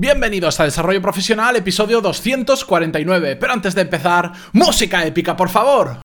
Bienvenidos 0.00 0.60
a 0.60 0.64
Desarrollo 0.64 1.02
Profesional, 1.02 1.56
episodio 1.56 2.00
249. 2.00 3.34
Pero 3.34 3.52
antes 3.52 3.74
de 3.74 3.80
empezar, 3.80 4.30
música 4.52 5.04
épica, 5.04 5.34
por 5.34 5.48
favor. 5.48 5.98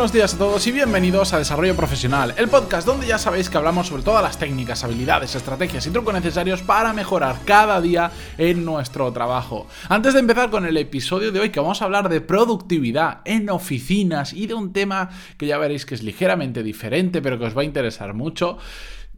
Buenos 0.00 0.14
días 0.14 0.32
a 0.32 0.38
todos 0.38 0.66
y 0.66 0.72
bienvenidos 0.72 1.34
a 1.34 1.38
Desarrollo 1.38 1.76
Profesional, 1.76 2.32
el 2.38 2.48
podcast 2.48 2.86
donde 2.86 3.06
ya 3.06 3.18
sabéis 3.18 3.50
que 3.50 3.58
hablamos 3.58 3.88
sobre 3.88 4.02
todas 4.02 4.22
las 4.22 4.38
técnicas, 4.38 4.82
habilidades, 4.82 5.34
estrategias 5.34 5.86
y 5.86 5.90
trucos 5.90 6.14
necesarios 6.14 6.62
para 6.62 6.94
mejorar 6.94 7.36
cada 7.44 7.82
día 7.82 8.10
en 8.38 8.64
nuestro 8.64 9.12
trabajo. 9.12 9.66
Antes 9.90 10.14
de 10.14 10.20
empezar 10.20 10.48
con 10.48 10.64
el 10.64 10.78
episodio 10.78 11.32
de 11.32 11.40
hoy, 11.40 11.50
que 11.50 11.60
vamos 11.60 11.82
a 11.82 11.84
hablar 11.84 12.08
de 12.08 12.22
productividad 12.22 13.20
en 13.26 13.50
oficinas 13.50 14.32
y 14.32 14.46
de 14.46 14.54
un 14.54 14.72
tema 14.72 15.10
que 15.36 15.46
ya 15.46 15.58
veréis 15.58 15.84
que 15.84 15.96
es 15.96 16.02
ligeramente 16.02 16.62
diferente, 16.62 17.20
pero 17.20 17.38
que 17.38 17.44
os 17.44 17.54
va 17.54 17.60
a 17.60 17.66
interesar 17.66 18.14
mucho. 18.14 18.56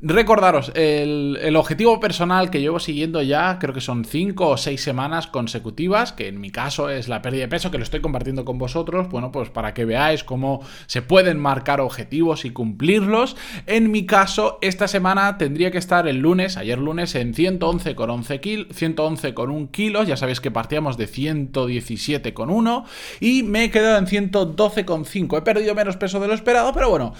Recordaros, 0.04 0.72
el, 0.74 1.54
objetivo 1.54 2.00
personal 2.00 2.50
que 2.50 2.60
llevo 2.60 2.80
siguiendo 2.80 3.22
ya, 3.22 3.60
creo 3.60 3.72
que 3.72 3.80
son 3.80 4.04
5 4.04 4.48
o 4.48 4.56
6 4.56 4.82
semanas 4.82 5.28
consecutivas, 5.28 6.12
que 6.12 6.26
en 6.26 6.40
mi 6.40 6.50
caso 6.50 6.90
es 6.90 7.06
la 7.06 7.22
pérdida 7.22 7.42
de 7.42 7.48
peso, 7.48 7.70
que 7.70 7.78
lo 7.78 7.84
estoy 7.84 8.00
compartiendo 8.00 8.44
con 8.44 8.58
vosotros, 8.58 9.08
bueno, 9.10 9.30
pues 9.30 9.50
para 9.50 9.74
que 9.74 9.84
veáis 9.84 10.24
cómo 10.24 10.60
se 10.86 11.02
pueden 11.02 11.38
marcar 11.38 11.80
objetivos 11.80 12.44
y 12.44 12.50
cumplirlos. 12.50 13.36
En 13.66 13.92
mi 13.92 14.04
caso, 14.04 14.58
esta 14.60 14.88
semana 14.88 15.38
tendría 15.38 15.70
que 15.70 15.78
estar 15.78 16.08
el 16.08 16.16
lunes, 16.16 16.56
ayer 16.56 16.80
lunes, 16.80 17.14
en 17.14 17.32
111 17.32 17.94
con 17.94 18.10
11 18.10 18.40
kilos, 18.40 18.66
111 18.74 19.34
con 19.34 19.52
1 19.52 19.70
kilos, 19.70 20.08
ya 20.08 20.16
sabéis 20.16 20.40
que 20.40 20.50
partíamos 20.50 20.96
de 20.96 21.06
117 21.06 22.34
con 22.34 22.50
1, 22.50 22.84
y 23.20 23.44
me 23.44 23.62
he 23.62 23.70
quedado 23.70 23.98
en 23.98 24.08
112 24.08 24.84
con 24.84 25.04
5. 25.04 25.36
He 25.36 25.42
perdido 25.42 25.76
menos 25.76 25.96
peso 25.96 26.18
de 26.18 26.26
lo 26.26 26.34
esperado, 26.34 26.72
pero 26.72 26.90
bueno, 26.90 27.14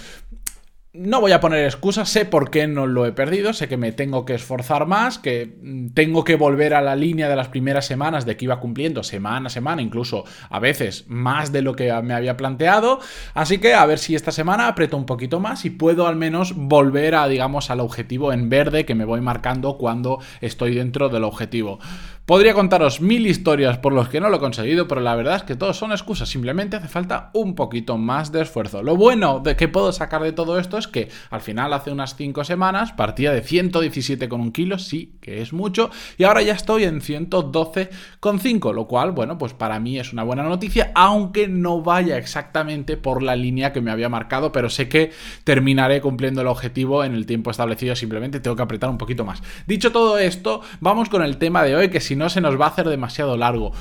no 0.95 1.21
voy 1.21 1.31
a 1.31 1.39
poner 1.39 1.65
excusas, 1.65 2.07
sé 2.07 2.23
por 2.23 2.51
qué 2.51 2.67
no 2.67 2.85
lo 2.85 3.07
he 3.07 3.11
perdido, 3.11 3.53
sé 3.53 3.67
que 3.67 3.77
me 3.77 3.91
tengo 3.91 4.25
que 4.25 4.35
esforzar 4.35 4.85
más, 4.85 5.17
que 5.17 5.57
mm, 5.59 5.87
tengo 5.95 6.23
que 6.23 6.35
volver 6.35 6.75
a 6.75 6.81
la 6.81 6.95
línea 6.95 7.27
de 7.27 7.35
las 7.35 7.47
primeras 7.47 7.87
semanas 7.87 8.27
de 8.27 8.37
que 8.37 8.45
iba 8.45 8.59
cumpliendo 8.59 9.01
semana 9.01 9.47
a 9.47 9.49
semana, 9.49 9.81
incluso 9.81 10.23
a 10.51 10.59
veces 10.59 11.05
más 11.07 11.51
de 11.51 11.63
lo 11.63 11.75
que 11.75 11.91
me 12.03 12.13
había 12.13 12.37
planteado, 12.37 12.99
así 13.33 13.57
que 13.57 13.73
a 13.73 13.87
ver 13.87 13.97
si 13.97 14.13
esta 14.13 14.31
semana 14.31 14.67
aprieto 14.67 14.95
un 14.95 15.07
poquito 15.07 15.39
más 15.39 15.65
y 15.65 15.71
puedo 15.71 16.05
al 16.05 16.15
menos 16.15 16.53
volver 16.55 17.15
a, 17.15 17.27
digamos, 17.27 17.71
al 17.71 17.79
objetivo 17.79 18.31
en 18.31 18.49
verde 18.49 18.85
que 18.85 18.93
me 18.93 19.05
voy 19.05 19.21
marcando 19.21 19.79
cuando 19.79 20.19
estoy 20.41 20.75
dentro 20.75 21.09
del 21.09 21.23
objetivo. 21.23 21.79
Podría 22.25 22.53
contaros 22.53 23.01
mil 23.01 23.27
historias 23.27 23.79
por 23.79 23.91
los 23.91 24.07
que 24.07 24.21
no 24.21 24.29
lo 24.29 24.37
he 24.37 24.39
conseguido, 24.39 24.87
pero 24.87 25.01
la 25.01 25.13
verdad 25.13 25.35
es 25.35 25.43
que 25.43 25.57
todos 25.57 25.75
son 25.75 25.91
excusas, 25.91 26.29
simplemente 26.29 26.77
hace 26.77 26.87
falta 26.87 27.31
un 27.33 27.53
poquito 27.53 27.97
más 27.97 28.31
de 28.31 28.41
esfuerzo. 28.41 28.81
Lo 28.81 28.95
bueno 28.95 29.41
de 29.41 29.57
que 29.57 29.67
puedo 29.67 29.91
sacar 29.91 30.23
de 30.23 30.31
todo 30.31 30.57
esto 30.57 30.77
es 30.77 30.87
que 30.87 31.09
al 31.31 31.41
final 31.41 31.73
hace 31.73 31.91
unas 31.91 32.15
5 32.15 32.45
semanas 32.45 32.93
partía 32.93 33.33
de 33.33 33.41
117 33.41 34.29
con 34.29 34.39
un 34.39 34.53
kilo, 34.53 34.79
sí, 34.79 35.17
que 35.19 35.41
es 35.41 35.51
mucho, 35.51 35.89
y 36.17 36.23
ahora 36.23 36.41
ya 36.41 36.53
estoy 36.53 36.85
en 36.85 37.01
112,5, 37.01 38.73
lo 38.73 38.87
cual, 38.87 39.11
bueno, 39.11 39.37
pues 39.37 39.53
para 39.53 39.81
mí 39.81 39.99
es 39.99 40.13
una 40.13 40.23
buena 40.23 40.43
noticia, 40.43 40.93
aunque 40.95 41.49
no 41.49 41.81
vaya 41.81 42.17
exactamente 42.17 42.95
por 42.95 43.21
la 43.21 43.35
línea 43.35 43.73
que 43.73 43.81
me 43.81 43.91
había 43.91 44.07
marcado, 44.07 44.53
pero 44.53 44.69
sé 44.69 44.87
que 44.87 45.11
terminaré 45.43 45.99
cumpliendo 45.99 46.39
el 46.39 46.47
objetivo 46.47 47.03
en 47.03 47.15
el 47.15 47.25
tiempo 47.25 47.51
establecido, 47.51 47.97
simplemente 47.97 48.39
tengo 48.39 48.55
que 48.55 48.63
apretar 48.63 48.89
un 48.89 48.97
poquito 48.97 49.25
más. 49.25 49.43
Dicho 49.67 49.91
todo 49.91 50.17
esto, 50.17 50.61
vamos 50.79 51.09
con 51.09 51.21
el 51.21 51.35
tema 51.35 51.63
de 51.63 51.75
hoy, 51.75 51.89
que 51.89 51.99
si 51.99 52.12
si 52.13 52.17
no 52.17 52.29
se 52.29 52.41
nos 52.41 52.61
va 52.61 52.65
a 52.65 52.69
hacer 52.69 52.87
demasiado 52.87 53.35
largo. 53.37 53.71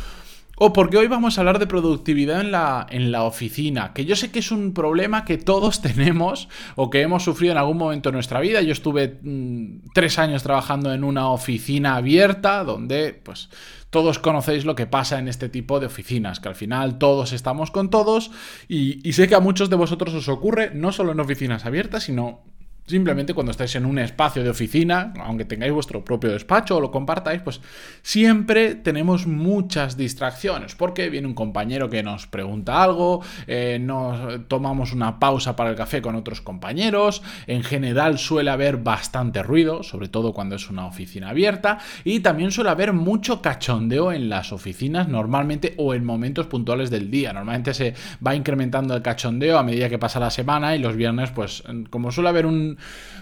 O 0.56 0.72
porque 0.72 0.97
hoy 0.97 1.06
vamos 1.06 1.36
a 1.36 1.42
hablar 1.42 1.58
de 1.58 1.66
productividad 1.66 2.41
en 2.41 2.50
la, 2.50 2.86
en 2.89 3.12
la 3.12 3.24
oficina, 3.24 3.92
que 3.92 4.06
yo 4.06 4.16
sé 4.16 4.30
que 4.30 4.39
es 4.39 4.50
un 4.50 4.72
problema 4.72 5.27
que 5.27 5.36
todos 5.36 5.83
tenemos 5.83 6.48
o 6.74 6.89
que 6.89 7.02
hemos 7.02 7.24
sufrido 7.24 7.52
en 7.52 7.58
algún 7.58 7.77
momento 7.77 8.08
de 8.08 8.14
nuestra 8.14 8.41
vida. 8.41 8.62
Yo 8.62 8.73
estuve 8.73 9.18
mm, 9.20 9.90
tres 9.92 10.18
años 10.18 10.42
trabajando 10.42 10.95
en 10.95 11.05
una 11.05 11.29
oficina 11.29 11.96
abierta 11.96 12.64
donde 12.64 13.12
pues 13.12 13.51
todos 13.90 14.18
conocéis 14.18 14.64
lo 14.64 14.77
que 14.77 14.86
pasa 14.86 15.18
en 15.18 15.28
este 15.28 15.51
tipo 15.51 15.78
de 15.78 15.86
oficinas, 15.86 16.40
que 16.40 16.48
al 16.48 16.55
final 16.55 16.96
todos 16.96 17.34
estamos 17.34 17.70
con 17.70 17.90
todos 17.90 18.30
y, 18.67 19.07
y 19.07 19.12
sé 19.12 19.28
que 19.28 19.34
a 19.34 19.40
muchos 19.40 19.68
de 19.68 19.77
vosotros 19.77 20.14
os 20.14 20.28
ocurre 20.28 20.70
no 20.74 20.92
solo 20.92 21.12
en 21.12 21.20
oficinas 21.20 21.67
abiertas, 21.67 22.05
sino 22.05 22.40
Simplemente 22.85 23.33
cuando 23.33 23.53
estáis 23.53 23.77
en 23.77 23.87
un 23.87 24.01
espacio 24.01 24.43
de 24.43 24.51
oficina, 24.51 25.15
aunque 25.20 25.45
tengáis 25.45 25.73
vuestro 25.73 26.05
propio 26.05 26.33
despacho 26.33 26.77
o 26.77 26.81
lo 26.81 26.91
compartáis, 26.91 27.41
pues 27.41 27.61
siempre 28.03 28.75
tenemos 28.75 29.29
muchas 29.29 29.97
distracciones, 29.97 30.75
porque 30.75 31.09
viene 31.09 31.29
un 31.29 31.35
compañero 31.35 31.89
que 31.89 32.03
nos 32.03 32.27
pregunta 32.27 32.83
algo, 32.83 33.23
eh, 33.47 33.79
nos 33.81 34.48
tomamos 34.48 34.93
una 34.93 35.20
pausa 35.20 35.55
para 35.55 35.70
el 35.70 35.77
café 35.77 36.03
con 36.03 36.17
otros 36.17 36.41
compañeros, 36.41 37.23
en 37.47 37.63
general 37.63 38.19
suele 38.19 38.51
haber 38.51 38.79
bastante 38.79 39.45
ruido, 39.45 39.85
sobre 39.85 40.09
todo 40.09 40.33
cuando 40.33 40.57
es 40.57 40.69
una 40.69 40.87
oficina 40.87 41.31
abierta, 41.31 41.79
y 42.03 42.19
también 42.19 42.51
suele 42.51 42.70
haber 42.70 42.93
mucho 42.93 43.41
cachondeo 43.41 44.11
en 44.11 44.29
las 44.29 44.53
oficinas 44.53 45.07
normalmente 45.07 45.75
o 45.79 45.95
en 45.95 46.05
momentos 46.05 46.47
puntuales 46.47 46.91
del 46.91 47.13
día. 47.13 47.33
Normalmente 47.33 47.75
se 47.75 47.95
va 48.27 48.35
incrementando 48.35 48.97
el 48.97 49.03
cachondeo 49.03 49.57
a 49.57 49.63
medida 49.63 49.89
que 49.89 50.01
pasa 50.01 50.19
la 50.19 50.31
semana 50.31 50.75
y 50.75 50.81
los 50.81 50.97
viernes, 50.97 51.31
pues 51.31 51.63
como 51.89 52.11
suele 52.11 52.29
haber 52.29 52.47
un 52.47 52.71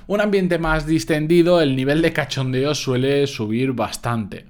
un, 0.06 0.20
ambiente 0.20 0.58
más 0.58 0.86
distendido, 0.86 1.60
el 1.60 1.76
nivel 1.76 2.02
de 2.02 2.12
cachondeo 2.12 2.74
suele 2.74 3.26
subir 3.26 3.72
bastante. 3.72 4.46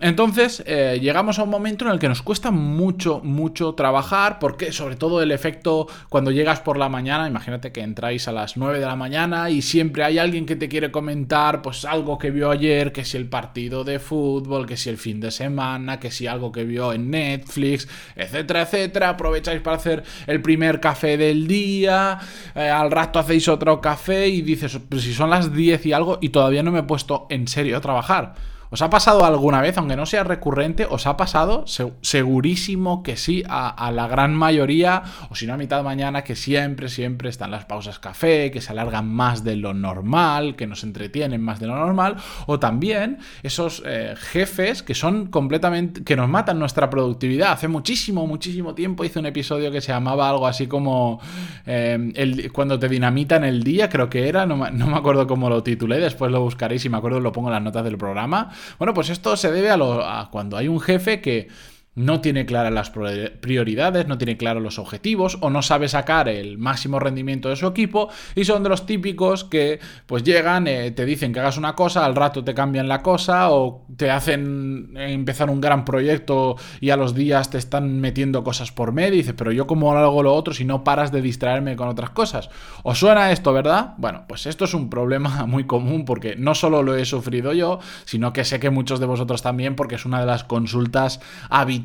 Entonces 0.00 0.62
eh, 0.66 0.98
llegamos 1.00 1.38
a 1.38 1.44
un 1.44 1.50
momento 1.50 1.84
en 1.84 1.92
el 1.92 2.00
que 2.00 2.08
nos 2.08 2.20
cuesta 2.20 2.50
mucho, 2.50 3.20
mucho 3.22 3.74
trabajar, 3.74 4.40
porque 4.40 4.72
sobre 4.72 4.96
todo 4.96 5.22
el 5.22 5.30
efecto 5.30 5.86
cuando 6.08 6.32
llegas 6.32 6.58
por 6.60 6.78
la 6.78 6.88
mañana, 6.88 7.28
imagínate 7.28 7.70
que 7.70 7.80
entráis 7.80 8.26
a 8.26 8.32
las 8.32 8.56
9 8.56 8.80
de 8.80 8.86
la 8.86 8.96
mañana 8.96 9.50
y 9.50 9.62
siempre 9.62 10.02
hay 10.02 10.18
alguien 10.18 10.46
que 10.46 10.56
te 10.56 10.68
quiere 10.68 10.90
comentar 10.90 11.62
pues 11.62 11.84
algo 11.84 12.18
que 12.18 12.32
vio 12.32 12.50
ayer, 12.50 12.90
que 12.90 13.04
si 13.04 13.16
el 13.16 13.28
partido 13.28 13.84
de 13.84 14.00
fútbol, 14.00 14.66
que 14.66 14.76
si 14.76 14.90
el 14.90 14.98
fin 14.98 15.20
de 15.20 15.30
semana, 15.30 16.00
que 16.00 16.10
si 16.10 16.26
algo 16.26 16.50
que 16.50 16.64
vio 16.64 16.92
en 16.92 17.10
Netflix, 17.10 17.88
etcétera, 18.16 18.62
etcétera. 18.62 19.10
Aprovecháis 19.10 19.60
para 19.60 19.76
hacer 19.76 20.02
el 20.26 20.42
primer 20.42 20.80
café 20.80 21.16
del 21.16 21.46
día, 21.46 22.18
eh, 22.56 22.68
al 22.68 22.90
rato 22.90 23.20
hacéis 23.20 23.46
otro 23.46 23.80
café 23.80 24.26
y 24.28 24.42
dices, 24.42 24.76
pues 24.88 25.02
si 25.02 25.14
son 25.14 25.30
las 25.30 25.54
10 25.54 25.86
y 25.86 25.92
algo 25.92 26.18
y 26.20 26.30
todavía 26.30 26.64
no 26.64 26.72
me 26.72 26.80
he 26.80 26.84
puesto 26.84 27.26
en 27.30 27.46
serio 27.46 27.76
a 27.76 27.80
trabajar. 27.80 28.53
¿Os 28.74 28.82
ha 28.82 28.90
pasado 28.90 29.24
alguna 29.24 29.60
vez, 29.60 29.78
aunque 29.78 29.94
no 29.94 30.04
sea 30.04 30.24
recurrente, 30.24 30.84
os 30.84 31.06
ha 31.06 31.16
pasado? 31.16 31.64
segurísimo 32.00 33.04
que 33.04 33.16
sí, 33.16 33.44
a, 33.48 33.92
la 33.92 34.08
gran 34.08 34.34
mayoría, 34.34 35.04
o 35.30 35.36
si 35.36 35.46
no 35.46 35.54
a 35.54 35.56
mitad 35.56 35.76
de 35.76 35.84
mañana, 35.84 36.24
que 36.24 36.34
siempre, 36.34 36.88
siempre 36.88 37.28
están 37.28 37.52
las 37.52 37.66
pausas 37.66 38.00
café, 38.00 38.50
que 38.50 38.60
se 38.60 38.72
alargan 38.72 39.06
más 39.06 39.44
de 39.44 39.54
lo 39.54 39.74
normal, 39.74 40.56
que 40.56 40.66
nos 40.66 40.82
entretienen 40.82 41.40
más 41.40 41.60
de 41.60 41.68
lo 41.68 41.76
normal, 41.76 42.16
o 42.46 42.58
también 42.58 43.18
esos 43.44 43.80
eh, 43.86 44.14
jefes 44.16 44.82
que 44.82 44.96
son 44.96 45.26
completamente, 45.26 46.02
que 46.02 46.16
nos 46.16 46.28
matan 46.28 46.58
nuestra 46.58 46.90
productividad. 46.90 47.52
Hace 47.52 47.68
muchísimo, 47.68 48.26
muchísimo 48.26 48.74
tiempo 48.74 49.04
hice 49.04 49.20
un 49.20 49.26
episodio 49.26 49.70
que 49.70 49.82
se 49.82 49.92
llamaba 49.92 50.28
algo 50.28 50.48
así 50.48 50.66
como 50.66 51.20
eh, 51.64 52.50
cuando 52.52 52.76
te 52.76 52.88
dinamitan 52.88 53.44
el 53.44 53.62
día, 53.62 53.88
creo 53.88 54.10
que 54.10 54.26
era, 54.28 54.46
no, 54.46 54.56
me 54.56 54.96
acuerdo 54.96 55.28
cómo 55.28 55.48
lo 55.48 55.62
titulé, 55.62 56.00
después 56.00 56.32
lo 56.32 56.40
buscaréis 56.40 56.82
si 56.82 56.88
me 56.88 56.96
acuerdo 56.96 57.20
lo 57.20 57.30
pongo 57.30 57.50
en 57.50 57.54
las 57.54 57.62
notas 57.62 57.84
del 57.84 57.96
programa 57.96 58.50
bueno, 58.78 58.94
pues 58.94 59.10
esto 59.10 59.36
se 59.36 59.50
debe 59.50 59.70
a, 59.70 59.76
lo, 59.76 60.04
a 60.04 60.30
cuando 60.30 60.56
hay 60.56 60.68
un 60.68 60.80
jefe 60.80 61.20
que 61.20 61.48
no 61.94 62.20
tiene 62.20 62.44
claras 62.44 62.72
las 62.72 62.90
prioridades, 62.90 64.08
no 64.08 64.18
tiene 64.18 64.36
claros 64.36 64.62
los 64.62 64.78
objetivos 64.78 65.38
o 65.40 65.50
no 65.50 65.62
sabe 65.62 65.88
sacar 65.88 66.28
el 66.28 66.58
máximo 66.58 66.98
rendimiento 66.98 67.48
de 67.48 67.56
su 67.56 67.66
equipo 67.66 68.08
y 68.34 68.44
son 68.44 68.62
de 68.62 68.68
los 68.68 68.86
típicos 68.86 69.44
que 69.44 69.78
pues 70.06 70.24
llegan, 70.24 70.66
eh, 70.66 70.90
te 70.90 71.04
dicen 71.04 71.32
que 71.32 71.40
hagas 71.40 71.56
una 71.56 71.74
cosa, 71.74 72.04
al 72.04 72.16
rato 72.16 72.42
te 72.42 72.54
cambian 72.54 72.88
la 72.88 73.02
cosa 73.02 73.50
o 73.50 73.84
te 73.96 74.10
hacen 74.10 74.94
empezar 74.96 75.50
un 75.50 75.60
gran 75.60 75.84
proyecto 75.84 76.56
y 76.80 76.90
a 76.90 76.96
los 76.96 77.14
días 77.14 77.50
te 77.50 77.58
están 77.58 78.00
metiendo 78.00 78.42
cosas 78.42 78.72
por 78.72 78.92
medio 78.92 79.14
y 79.14 79.18
dices, 79.18 79.34
pero 79.36 79.52
yo 79.52 79.66
como 79.66 79.92
hago 79.92 80.22
lo 80.22 80.34
otro 80.34 80.52
si 80.52 80.64
no 80.64 80.82
paras 80.82 81.12
de 81.12 81.22
distraerme 81.22 81.76
con 81.76 81.88
otras 81.88 82.10
cosas. 82.10 82.50
¿Os 82.82 82.98
suena 82.98 83.30
esto, 83.30 83.52
verdad? 83.52 83.94
Bueno, 83.98 84.24
pues 84.26 84.46
esto 84.46 84.64
es 84.64 84.74
un 84.74 84.90
problema 84.90 85.46
muy 85.46 85.64
común 85.64 86.04
porque 86.04 86.34
no 86.36 86.54
solo 86.54 86.82
lo 86.82 86.96
he 86.96 87.04
sufrido 87.04 87.52
yo, 87.52 87.78
sino 88.04 88.32
que 88.32 88.44
sé 88.44 88.58
que 88.58 88.70
muchos 88.70 88.98
de 88.98 89.06
vosotros 89.06 89.42
también 89.42 89.76
porque 89.76 89.94
es 89.94 90.04
una 90.04 90.20
de 90.20 90.26
las 90.26 90.42
consultas 90.42 91.20
habituales 91.48 91.83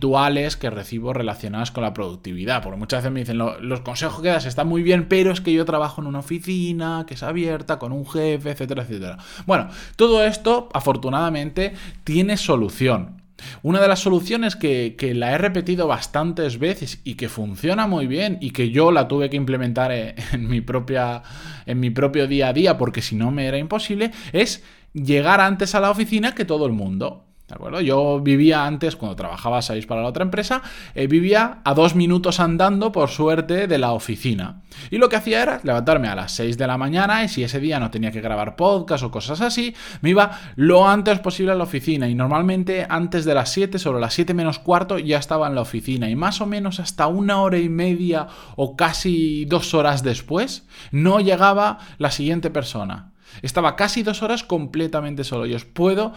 que 0.59 0.69
recibo 0.69 1.13
relacionadas 1.13 1.71
con 1.71 1.83
la 1.83 1.93
productividad. 1.93 2.63
Porque 2.63 2.77
muchas 2.77 3.03
veces 3.03 3.11
me 3.11 3.19
dicen, 3.21 3.37
los 3.37 3.81
consejos 3.81 4.21
que 4.21 4.29
das 4.29 4.45
están 4.45 4.67
muy 4.67 4.83
bien, 4.83 5.07
pero 5.07 5.31
es 5.31 5.41
que 5.41 5.53
yo 5.53 5.65
trabajo 5.65 6.01
en 6.01 6.07
una 6.07 6.19
oficina 6.19 7.05
que 7.07 7.13
es 7.13 7.23
abierta, 7.23 7.79
con 7.79 7.91
un 7.91 8.05
jefe, 8.05 8.51
etcétera, 8.51 8.83
etcétera. 8.83 9.17
Bueno, 9.45 9.69
todo 9.95 10.23
esto, 10.23 10.69
afortunadamente, 10.73 11.73
tiene 12.03 12.37
solución. 12.37 13.19
Una 13.63 13.79
de 13.79 13.87
las 13.87 13.99
soluciones 13.99 14.57
que, 14.57 14.95
que, 14.97 15.13
la 15.13 15.31
he 15.31 15.37
repetido 15.37 15.87
bastantes 15.87 16.59
veces 16.59 16.99
y 17.05 17.15
que 17.15 17.29
funciona 17.29 17.87
muy 17.87 18.05
bien 18.05 18.37
y 18.41 18.51
que 18.51 18.69
yo 18.69 18.91
la 18.91 19.07
tuve 19.07 19.29
que 19.29 19.37
implementar 19.37 19.91
en 19.93 20.15
mi, 20.49 20.59
propia, 20.59 21.23
en 21.65 21.79
mi 21.79 21.89
propio 21.89 22.27
día 22.27 22.49
a 22.49 22.53
día 22.53 22.77
porque 22.77 23.01
si 23.01 23.15
no 23.15 23.31
me 23.31 23.47
era 23.47 23.57
imposible, 23.57 24.11
es 24.33 24.61
llegar 24.93 25.39
antes 25.39 25.73
a 25.73 25.79
la 25.79 25.91
oficina 25.91 26.35
que 26.35 26.43
todo 26.43 26.65
el 26.65 26.73
mundo. 26.73 27.28
¿De 27.49 27.55
acuerdo? 27.55 27.81
Yo 27.81 28.19
vivía 28.21 28.67
antes, 28.67 28.95
cuando 28.95 29.15
trabajaba, 29.15 29.63
sabéis, 29.63 29.87
para 29.87 30.03
la 30.03 30.09
otra 30.09 30.23
empresa, 30.23 30.61
eh, 30.93 31.07
vivía 31.07 31.61
a 31.63 31.73
dos 31.73 31.95
minutos 31.95 32.39
andando, 32.39 32.91
por 32.91 33.09
suerte, 33.09 33.65
de 33.65 33.77
la 33.79 33.91
oficina. 33.93 34.61
Y 34.91 34.99
lo 34.99 35.09
que 35.09 35.15
hacía 35.15 35.41
era 35.41 35.59
levantarme 35.63 36.09
a 36.09 36.15
las 36.15 36.31
6 36.33 36.59
de 36.59 36.67
la 36.67 36.77
mañana 36.77 37.23
y 37.23 37.27
si 37.27 37.43
ese 37.43 37.59
día 37.59 37.79
no 37.79 37.89
tenía 37.89 38.11
que 38.11 38.21
grabar 38.21 38.55
podcast 38.55 39.03
o 39.03 39.09
cosas 39.09 39.41
así, 39.41 39.73
me 40.01 40.11
iba 40.11 40.29
lo 40.57 40.87
antes 40.87 41.17
posible 41.17 41.51
a 41.51 41.55
la 41.55 41.63
oficina. 41.63 42.07
Y 42.07 42.13
normalmente 42.13 42.85
antes 42.87 43.25
de 43.25 43.33
las 43.33 43.51
7, 43.51 43.79
sobre 43.79 43.99
las 43.99 44.13
7 44.13 44.35
menos 44.35 44.59
cuarto, 44.59 44.99
ya 44.99 45.17
estaba 45.17 45.47
en 45.47 45.55
la 45.55 45.61
oficina. 45.61 46.07
Y 46.07 46.15
más 46.15 46.41
o 46.41 46.45
menos 46.45 46.79
hasta 46.79 47.07
una 47.07 47.41
hora 47.41 47.57
y 47.57 47.67
media 47.67 48.27
o 48.57 48.75
casi 48.75 49.45
dos 49.45 49.73
horas 49.73 50.03
después, 50.03 50.67
no 50.91 51.19
llegaba 51.19 51.79
la 51.97 52.11
siguiente 52.11 52.51
persona. 52.51 53.13
Estaba 53.41 53.75
casi 53.75 54.03
dos 54.03 54.23
horas 54.23 54.43
completamente 54.43 55.23
solo. 55.23 55.45
Y 55.45 55.53
os 55.53 55.65
puedo 55.65 56.13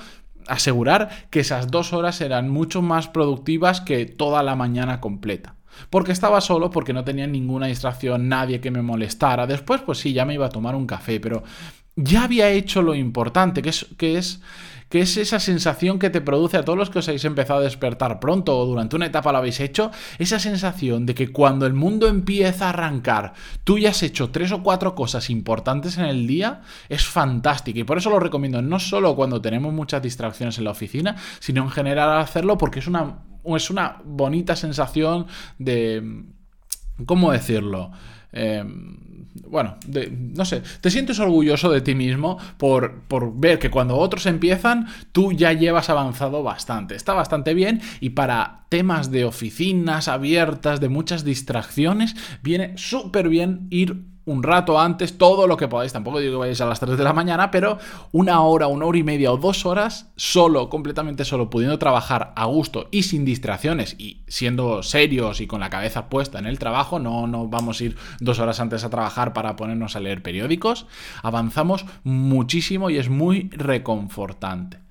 asegurar 0.48 1.28
que 1.30 1.40
esas 1.40 1.70
dos 1.70 1.92
horas 1.92 2.20
eran 2.20 2.48
mucho 2.48 2.82
más 2.82 3.08
productivas 3.08 3.80
que 3.80 4.06
toda 4.06 4.42
la 4.42 4.56
mañana 4.56 5.00
completa. 5.00 5.56
Porque 5.90 6.12
estaba 6.12 6.40
solo, 6.40 6.70
porque 6.70 6.92
no 6.92 7.04
tenía 7.04 7.26
ninguna 7.26 7.66
distracción, 7.66 8.28
nadie 8.28 8.60
que 8.60 8.70
me 8.70 8.82
molestara. 8.82 9.46
Después, 9.46 9.80
pues 9.80 9.98
sí, 9.98 10.12
ya 10.12 10.24
me 10.24 10.34
iba 10.34 10.46
a 10.46 10.50
tomar 10.50 10.74
un 10.74 10.86
café, 10.86 11.18
pero 11.18 11.42
ya 11.96 12.24
había 12.24 12.50
hecho 12.50 12.82
lo 12.82 12.94
importante, 12.94 13.62
que 13.62 13.70
es, 13.70 13.86
es 13.98 14.40
es 15.00 15.16
esa 15.16 15.40
sensación 15.40 15.98
que 15.98 16.10
te 16.10 16.20
produce 16.20 16.56
a 16.56 16.64
todos 16.64 16.78
los 16.78 16.90
que 16.90 16.98
os 16.98 17.08
habéis 17.08 17.24
empezado 17.24 17.60
a 17.60 17.64
despertar 17.64 18.20
pronto 18.20 18.56
o 18.56 18.66
durante 18.66 18.96
una 18.96 19.06
etapa 19.06 19.32
lo 19.32 19.38
habéis 19.38 19.60
hecho, 19.60 19.90
esa 20.18 20.38
sensación 20.38 21.06
de 21.06 21.14
que 21.14 21.32
cuando 21.32 21.66
el 21.66 21.72
mundo 21.72 22.08
empieza 22.08 22.66
a 22.66 22.70
arrancar, 22.70 23.32
tú 23.64 23.78
ya 23.78 23.90
has 23.90 24.02
hecho 24.02 24.30
tres 24.30 24.52
o 24.52 24.62
cuatro 24.62 24.94
cosas 24.94 25.30
importantes 25.30 25.98
en 25.98 26.04
el 26.04 26.26
día, 26.26 26.62
es 26.88 27.06
fantástica 27.06 27.80
y 27.80 27.84
por 27.84 27.98
eso 27.98 28.10
lo 28.10 28.20
recomiendo 28.20 28.60
no 28.62 28.78
solo 28.78 29.16
cuando 29.16 29.40
tenemos 29.40 29.72
muchas 29.72 30.02
distracciones 30.02 30.58
en 30.58 30.64
la 30.64 30.70
oficina, 30.70 31.16
sino 31.38 31.62
en 31.62 31.70
general 31.70 32.20
hacerlo 32.20 32.58
porque 32.58 32.80
es 32.80 32.86
una, 32.86 33.20
es 33.44 33.70
una 33.70 34.00
bonita 34.04 34.56
sensación 34.56 35.26
de... 35.58 36.24
¿Cómo 37.06 37.32
decirlo? 37.32 37.90
Eh, 38.32 38.62
bueno, 39.34 39.76
no 40.10 40.44
sé, 40.44 40.62
te 40.80 40.90
sientes 40.90 41.18
orgulloso 41.18 41.70
de 41.70 41.80
ti 41.80 41.94
mismo 41.94 42.38
por, 42.58 43.02
por, 43.02 43.38
ver 43.38 43.58
que 43.58 43.70
cuando 43.70 43.96
otros 43.96 44.26
empiezan, 44.26 44.86
tú 45.12 45.32
ya 45.32 45.52
llevas 45.52 45.88
avanzado 45.88 46.42
bastante. 46.42 46.94
Está 46.94 47.14
bastante 47.14 47.54
bien 47.54 47.80
y 48.00 48.10
para 48.10 48.66
temas 48.68 49.10
de 49.10 49.24
oficinas 49.24 50.08
abiertas, 50.08 50.80
de 50.80 50.88
muchas 50.88 51.24
distracciones, 51.24 52.14
viene 52.42 52.76
súper 52.76 53.28
bien 53.28 53.66
ir 53.70 54.11
un 54.24 54.42
rato 54.42 54.80
antes, 54.80 55.18
todo 55.18 55.46
lo 55.46 55.56
que 55.56 55.68
podáis. 55.68 55.92
Tampoco 55.92 56.20
digo 56.20 56.32
que 56.32 56.38
vayáis 56.38 56.60
a 56.60 56.66
las 56.66 56.80
3 56.80 56.96
de 56.96 57.04
la 57.04 57.12
mañana, 57.12 57.50
pero 57.50 57.78
una 58.12 58.40
hora, 58.42 58.66
una 58.66 58.86
hora 58.86 58.98
y 58.98 59.02
media 59.02 59.32
o 59.32 59.36
dos 59.36 59.66
horas 59.66 60.12
solo, 60.16 60.68
completamente 60.68 61.24
solo, 61.24 61.50
pudiendo 61.50 61.78
trabajar 61.78 62.32
a 62.36 62.44
gusto 62.46 62.88
y 62.90 63.02
sin 63.02 63.24
distracciones 63.24 63.96
y 63.98 64.22
siendo 64.28 64.82
serios 64.82 65.40
y 65.40 65.46
con 65.46 65.60
la 65.60 65.70
cabeza 65.70 66.08
puesta 66.08 66.38
en 66.38 66.46
el 66.46 66.58
trabajo, 66.58 66.98
no, 66.98 67.26
no 67.26 67.48
vamos 67.48 67.80
a 67.80 67.84
ir 67.84 67.96
dos 68.20 68.38
horas 68.38 68.60
antes 68.60 68.84
a 68.84 68.90
trabajar 68.90 69.32
para 69.32 69.56
ponernos 69.56 69.96
a 69.96 70.00
leer 70.00 70.22
periódicos, 70.22 70.86
avanzamos 71.22 71.86
muchísimo 72.04 72.90
y 72.90 72.98
es 72.98 73.08
muy 73.08 73.50
reconfortante. 73.52 74.82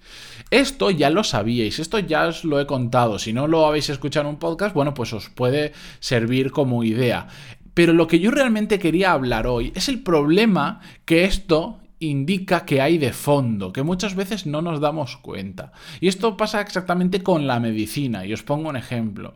Esto 0.49 0.91
ya 0.91 1.09
lo 1.09 1.23
sabíais, 1.23 1.79
esto 1.79 1.97
ya 1.99 2.27
os 2.27 2.43
lo 2.43 2.59
he 2.59 2.65
contado. 2.65 3.19
Si 3.19 3.31
no 3.31 3.47
lo 3.47 3.65
habéis 3.65 3.89
escuchado 3.89 4.27
en 4.27 4.33
un 4.33 4.39
podcast, 4.39 4.75
bueno, 4.75 4.93
pues 4.93 5.13
os 5.13 5.29
puede 5.29 5.71
servir 6.01 6.51
como 6.51 6.83
idea. 6.83 7.27
Pero 7.73 7.93
lo 7.93 8.07
que 8.07 8.19
yo 8.19 8.31
realmente 8.31 8.79
quería 8.79 9.11
hablar 9.11 9.47
hoy 9.47 9.71
es 9.75 9.87
el 9.89 10.01
problema 10.01 10.81
que 11.05 11.25
esto 11.25 11.79
indica 11.99 12.65
que 12.65 12.81
hay 12.81 12.97
de 12.97 13.13
fondo, 13.13 13.71
que 13.71 13.83
muchas 13.83 14.15
veces 14.15 14.45
no 14.45 14.61
nos 14.61 14.81
damos 14.81 15.17
cuenta. 15.17 15.71
Y 15.99 16.07
esto 16.07 16.35
pasa 16.35 16.59
exactamente 16.59 17.21
con 17.21 17.47
la 17.47 17.59
medicina. 17.59 18.25
Y 18.25 18.33
os 18.33 18.43
pongo 18.43 18.69
un 18.69 18.75
ejemplo. 18.75 19.35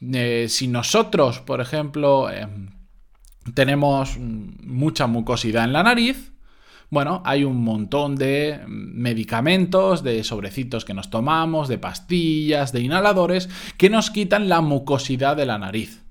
Eh, 0.00 0.46
si 0.48 0.66
nosotros, 0.66 1.40
por 1.40 1.60
ejemplo, 1.60 2.30
em, 2.30 2.70
tenemos 3.54 4.18
mucha 4.18 5.06
mucosidad 5.06 5.64
en 5.64 5.72
la 5.72 5.82
nariz, 5.82 6.32
bueno, 6.90 7.22
hay 7.24 7.44
un 7.44 7.62
montón 7.62 8.16
de 8.16 8.60
medicamentos, 8.66 10.02
de 10.02 10.24
sobrecitos 10.24 10.84
que 10.84 10.94
nos 10.94 11.08
tomamos, 11.08 11.68
de 11.68 11.78
pastillas, 11.78 12.72
de 12.72 12.80
inhaladores, 12.80 13.48
que 13.76 13.90
nos 13.90 14.10
quitan 14.10 14.48
la 14.48 14.60
mucosidad 14.60 15.36
de 15.36 15.46
la 15.46 15.58
nariz. 15.58 16.02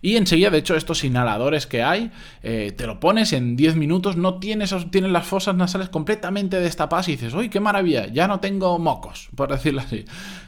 Y 0.00 0.16
enseguida, 0.16 0.50
de 0.50 0.58
hecho, 0.58 0.76
estos 0.76 1.04
inhaladores 1.04 1.66
que 1.66 1.82
hay, 1.82 2.10
eh, 2.42 2.72
te 2.76 2.86
lo 2.86 3.00
pones 3.00 3.32
en 3.32 3.56
10 3.56 3.76
minutos, 3.76 4.16
no 4.16 4.38
tienes, 4.38 4.74
tienes 4.90 5.10
las 5.10 5.26
fosas 5.26 5.54
nasales 5.56 5.88
completamente 5.88 6.60
destapadas 6.60 7.08
y 7.08 7.12
dices, 7.12 7.34
uy, 7.34 7.48
qué 7.48 7.60
maravilla, 7.60 8.06
ya 8.06 8.28
no 8.28 8.40
tengo 8.40 8.78
mocos, 8.78 9.28
por 9.36 9.50
decirlo 9.50 9.80
así. 9.80 10.04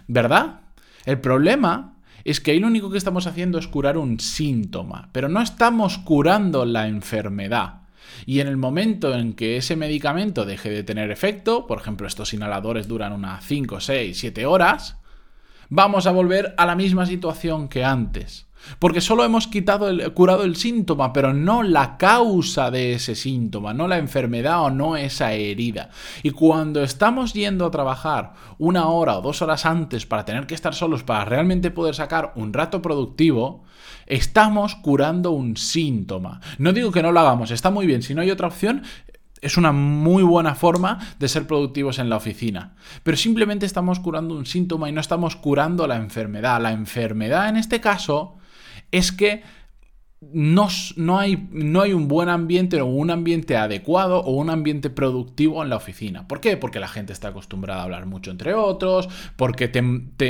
¿Verdad? 0.07 0.61
El 1.05 1.21
problema 1.21 1.97
es 2.25 2.41
que 2.41 2.53
ahí 2.53 2.61
lo 2.61 2.67
único 2.67 2.91
que 2.91 2.99
estamos 2.99 3.27
haciendo 3.27 3.59
es 3.59 3.67
curar 3.67 3.97
un 3.97 4.21
síntoma, 4.21 5.09
pero 5.13 5.29
no 5.29 5.41
estamos 5.41 5.99
curando 5.99 6.65
la 6.65 6.87
enfermedad. 6.87 7.81
Y 8.27 8.41
en 8.41 8.49
el 8.49 8.57
momento 8.57 9.15
en 9.15 9.33
que 9.33 9.57
ese 9.57 9.77
medicamento 9.77 10.45
deje 10.45 10.71
de 10.71 10.83
tener 10.83 11.11
efecto, 11.11 11.67
por 11.67 11.79
ejemplo, 11.79 12.07
estos 12.07 12.35
inhaladores 12.35 12.89
duran 12.89 13.13
unas 13.13 13.45
5, 13.45 13.81
6, 13.81 14.19
7 14.19 14.47
horas, 14.47 14.99
vamos 15.69 16.07
a 16.07 16.11
volver 16.11 16.55
a 16.59 16.67
la 16.67 16.77
misma 16.77 17.07
situación 17.07 17.69
que 17.69 17.85
antes. 17.85 18.47
Porque 18.79 19.01
solo 19.01 19.25
hemos 19.25 19.47
quitado 19.47 19.89
el, 19.89 20.13
curado 20.13 20.45
el 20.45 20.57
síntoma, 20.57 21.13
pero 21.13 21.33
no 21.33 21.63
la 21.63 21.97
causa 21.97 22.71
de 22.71 22.95
ese 22.95 23.15
síntoma, 23.15 23.75
no 23.75 23.89
la 23.89 23.99
enfermedad 23.99 24.63
o 24.63 24.71
no 24.71 24.97
esa 24.97 25.33
herida. 25.33 25.91
Y 26.23 26.31
cuando 26.31 26.83
estamos 26.83 27.33
yendo 27.33 27.67
a 27.67 27.71
trabajar 27.71 28.35
una 28.59 28.89
hora 28.89 29.19
o 29.19 29.23
dos 29.23 29.43
horas 29.43 29.67
antes 29.67 30.07
para 30.07 30.25
tener 30.25 30.47
que 30.47 30.55
estar 30.55 30.75
solos 30.75 31.03
para 31.03 31.25
realmente 31.25 31.71
poder 31.71 31.95
sacar 31.95 32.33
un 32.37 32.53
rato 32.53 32.83
productivo, 32.83 33.65
estamos 34.07 34.75
curando 34.77 35.31
un 35.31 35.57
síntoma. 35.57 36.41
No 36.59 36.73
digo 36.73 36.91
que 36.91 37.03
no 37.03 37.13
lo 37.13 37.21
hagamos, 37.21 37.51
está 37.51 37.71
muy 37.71 37.87
bien. 37.87 38.03
Si 38.03 38.15
no 38.15 38.23
hay 38.23 38.31
otra 38.31 38.49
opción, 38.49 38.83
es 39.41 39.57
una 39.57 39.73
muy 39.73 40.23
buena 40.23 40.55
forma 40.55 40.99
de 41.19 41.29
ser 41.29 41.47
productivos 41.47 41.99
en 41.99 42.11
la 42.11 42.17
oficina. 42.17 42.75
Pero 43.03 43.17
simplemente 43.17 43.67
estamos 43.67 44.01
curando 44.01 44.35
un 44.35 44.47
síntoma 44.47 44.89
y 44.89 44.93
no 44.93 45.01
estamos 45.01 45.37
curando 45.37 45.87
la 45.87 45.97
enfermedad. 45.97 46.61
La 46.61 46.73
enfermedad 46.73 47.49
en 47.49 47.57
este 47.57 47.81
caso 47.81 48.37
es 48.91 49.13
que 49.13 49.43
no, 50.21 50.69
no, 50.97 51.19
hay, 51.19 51.49
no, 51.51 51.81
hay, 51.81 51.95
un 51.95 52.07
buen 52.07 52.29
ambiente 52.29 52.79
o 52.83 52.85
un 52.85 53.11
ambiente 53.11 53.57
adecuado 53.57 54.19
o 54.19 54.33
un 54.33 54.51
ambiente 54.51 54.91
productivo 54.91 55.63
en 55.63 55.71
la 55.71 55.77
oficina. 55.77 56.29
¿Por 56.29 56.43
qué? 56.43 56.59
Porque 56.59 56.79
la 56.79 56.89
gente 56.89 57.15
está 57.15 57.29
acostumbrada 57.29 57.81
a 57.81 57.85
hablar 57.85 58.05
mucho 58.05 58.31
entre 58.31 58.53
otros, 58.53 59.09
porque 59.37 59.71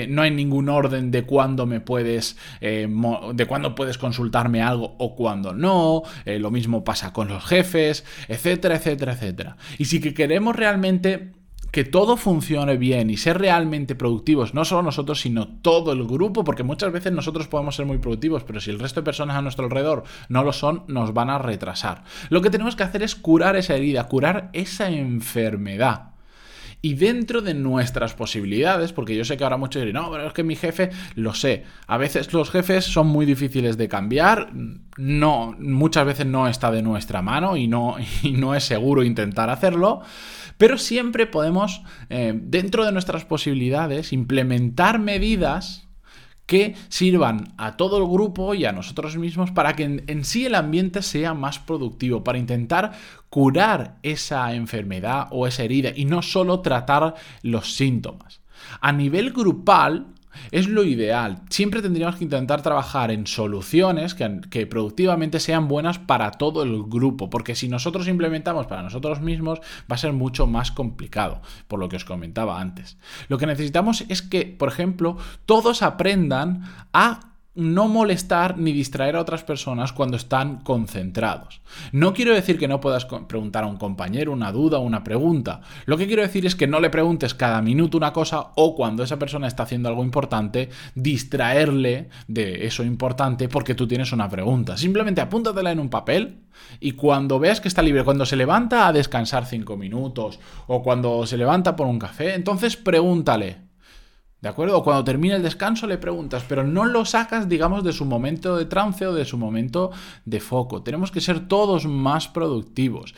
no 0.09 0.23
hay 0.23 0.31
ningún 0.31 0.69
orden 0.69 1.11
de 1.11 1.25
cuándo 1.25 1.67
me 1.67 1.81
puedes, 1.81 2.37
eh, 2.61 2.89
de 3.35 3.47
cuándo 3.47 3.75
puedes 3.75 3.99
consultarme 3.99 4.63
algo 4.63 4.95
o 4.99 5.17
cuándo 5.17 5.55
no. 5.55 6.05
Eh, 6.25 6.39
lo 6.39 6.53
mismo 6.53 6.85
pasa 6.85 7.13
con 7.13 7.27
los 7.27 7.45
jefes, 7.45 8.05
etcétera, 8.29 8.77
etcétera, 8.77 9.15
etcétera. 9.15 9.57
Y 9.77 9.87
si 9.87 10.01
que 10.01 10.15
queremos 10.15 10.55
realmente 10.55 11.33
que 11.71 11.85
todo 11.85 12.17
funcione 12.17 12.77
bien 12.77 13.11
y 13.11 13.17
ser 13.17 13.39
realmente 13.39 13.95
productivos, 13.95 14.55
no 14.55 14.65
solo 14.65 14.83
nosotros, 14.83 15.21
sino 15.21 15.49
todo 15.49 15.93
el 15.93 16.05
grupo, 16.07 16.45
porque 16.45 16.63
muchas 16.63 16.93
veces 16.93 17.13
nosotros 17.13 17.49
podemos 17.49 17.77
ser 17.77 17.87
muy 17.87 17.99
productivos, 17.99 18.45
pero 18.45 18.61
si 18.61 18.71
el 18.71 18.79
resto 18.79 19.01
de 19.01 19.05
personas 19.05 19.37
a 19.37 19.43
nuestro 19.43 19.65
alrededor 19.65 20.05
no 20.29 20.43
lo 20.43 20.53
son, 20.53 20.85
nos 20.89 21.15
van 21.15 21.31
a 21.31 21.39
retrasar. 21.39 22.05
Lo 22.29 22.43
que 22.43 22.51
tenemos 22.51 22.77
que 22.77 22.83
hacer 22.83 23.03
es 23.03 23.15
curar 23.15 23.57
esa 23.57 23.77
herida, 23.77 24.09
curar 24.09 24.51
esa 24.53 24.91
enfermedad. 24.91 26.10
Y 26.83 26.95
dentro 26.95 27.43
de 27.43 27.53
nuestras 27.53 28.15
posibilidades, 28.15 28.93
porque 28.93 29.15
yo 29.15 29.25
sé 29.25 29.37
que 29.37 29.45
ahora 29.45 29.59
muchos 29.59 29.85
dirán, 29.85 30.03
no, 30.03 30.11
pero 30.11 30.27
es 30.27 30.33
que 30.33 30.43
mi 30.43 30.57
jefe, 30.57 30.91
lo 31.15 31.35
sé, 31.35 31.65
a 31.87 31.99
veces 31.99 32.33
los 32.33 32.51
jefes 32.51 32.87
son 32.87 33.07
muy 33.07 33.27
difíciles 33.27 33.77
de 33.77 33.89
cambiar, 33.89 34.51
no, 34.97 35.55
muchas 35.59 36.07
veces 36.07 36.27
no 36.27 36.49
está 36.49 36.71
de 36.71 36.83
nuestra 36.83 37.21
mano 37.21 37.57
y 37.57 37.69
no, 37.69 37.97
y 38.23 38.33
no 38.33 38.55
es 38.55 38.65
seguro 38.65 39.03
intentar 39.03 39.51
hacerlo. 39.51 40.01
Pero 40.57 40.79
siempre 40.79 41.27
podemos, 41.27 41.83
eh, 42.11 42.33
dentro 42.35 42.85
de 42.85 42.93
nuestras 42.93 43.25
posibilidades, 43.25 44.13
implementar 44.13 44.99
medidas 44.99 45.90
que 46.51 46.75
sirvan 46.89 47.55
a 47.59 47.77
todo 47.77 47.99
el 47.99 48.11
grupo 48.11 48.55
y 48.55 48.65
a 48.65 48.73
nosotros 48.73 49.17
mismos 49.17 49.53
para 49.53 49.77
que 49.77 49.85
en, 50.05 50.25
sí 50.25 50.47
el 50.47 50.57
ambiente 50.57 51.01
sea 51.01 51.33
más 51.33 51.61
productivo, 51.61 52.25
para 52.25 52.39
intentar 52.39 52.91
curar 53.29 53.99
esa 54.03 54.53
enfermedad 54.53 55.29
o 55.31 55.47
esa 55.47 55.63
herida 55.63 55.93
y 55.95 56.07
no 56.07 56.23
solo 56.23 56.59
tratar 56.59 57.15
los 57.43 57.75
síntomas. 57.75 58.41
A 58.81 58.91
nivel 58.91 59.31
grupal, 59.31 60.09
es 60.51 60.69
lo 60.69 60.85
ideal. 60.85 61.43
Siempre 61.49 61.83
tendríamos 61.83 62.17
que 62.17 62.25
intentar 62.25 62.63
trabajar 62.63 63.11
en 63.11 63.27
soluciones 63.27 64.15
que, 64.15 64.67
productivamente 64.67 65.41
sean 65.41 65.69
buenas 65.69 65.99
para 65.99 66.31
todo 66.33 66.63
el 66.63 66.83
grupo, 66.85 67.31
porque 67.31 67.55
si 67.55 67.69
nosotros 67.69 68.09
implementamos 68.09 68.67
para 68.67 68.83
nosotros 68.83 69.21
mismos 69.21 69.61
va 69.91 69.95
a 69.95 69.99
ser 69.99 70.13
mucho 70.13 70.47
más 70.47 70.71
complicado, 70.71 71.41
por 71.69 71.81
lo 71.81 71.89
que 71.89 71.97
os 71.97 72.05
comentaba 72.05 72.61
antes. 72.61 72.99
Lo 73.29 73.39
que 73.39 73.47
necesitamos 73.47 74.05
es 74.09 74.23
que, 74.23 74.45
por 74.47 74.69
ejemplo, 74.69 75.17
todos 75.47 75.83
aprendan 75.83 76.63
a 76.93 77.30
no 77.61 77.89
molestar 77.89 78.59
ni 78.59 78.73
distraer 78.73 79.17
a 79.17 79.21
otras 79.21 79.45
personas 79.45 79.93
cuando 79.93 80.17
están 80.17 80.61
concentrados. 80.61 81.61
No 81.93 82.13
quiero 82.15 82.35
decir 82.35 82.59
que 82.59 82.69
no 82.69 82.81
puedas 82.81 83.05
preguntar 83.05 83.65
a 83.65 83.67
un 83.67 83.77
compañero 83.77 84.33
una 84.33 84.51
duda 84.51 84.79
o 84.79 84.83
una 84.83 85.05
pregunta. 85.05 85.61
Lo 85.85 85.97
que 85.97 86.07
quiero 86.07 86.23
decir 86.23 86.47
es 86.47 86.57
que 86.57 86.67
no 86.67 86.81
le 86.81 86.91
preguntes 86.91 87.35
cada 87.35 87.63
minuto 87.63 87.97
una 87.97 88.13
cosa 88.13 88.49
o 88.57 88.75
cuando 88.75 89.03
esa 89.03 89.19
persona 89.19 89.47
está 89.47 89.65
haciendo 89.65 89.89
algo 89.89 90.03
importante, 90.03 90.71
distraerle 90.95 92.09
de 92.27 92.67
eso 92.67 92.83
importante 92.83 93.49
porque 93.49 93.75
tú 93.75 93.87
tienes 93.87 94.13
una 94.13 94.29
pregunta. 94.29 94.77
Simplemente 94.77 95.21
apúntatela 95.21 95.71
en 95.71 95.81
un 95.81 95.91
papel 95.91 96.41
y 96.81 96.93
cuando 96.93 97.39
veas 97.39 97.61
que 97.61 97.69
está 97.69 97.83
libre, 97.83 98.05
cuando 98.05 98.27
se 98.27 98.37
levanta 98.37 98.87
a 98.87 98.93
descansar 98.93 99.47
cinco 99.47 99.77
minutos 99.77 100.41
o 100.67 100.83
cuando 100.83 101.27
se 101.27 101.37
levanta 101.37 101.77
por 101.77 101.87
un 101.87 101.99
café, 101.99 102.35
entonces 102.35 102.77
pregúntale. 102.77 103.70
¿De 104.41 104.49
acuerdo? 104.49 104.83
Cuando 104.83 105.05
termine 105.05 105.35
el 105.35 105.43
descanso 105.43 105.87
le 105.87 105.99
preguntas, 105.99 106.45
pero 106.49 106.65
no 106.65 106.87
lo 106.87 107.05
sacas, 107.05 107.49
digamos, 107.49 107.85
de 107.85 107.93
su 107.93 108.07
momento 108.07 108.57
de 108.57 108.65
trance 108.65 109.07
o 109.07 109.13
de 109.13 109.27
su 109.27 109.37
momento 109.37 109.91
de 110.25 110.41
foco. 110.41 110.83
Tenemos 110.83 111.11
que 111.11 111.21
ser 111.21 111.47
todos 111.47 111.87
más 111.87 112.29
productivos. 112.29 113.15